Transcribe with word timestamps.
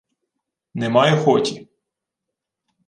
—Не 0.73 0.89
маю 0.89 1.17
хоті. 1.17 1.67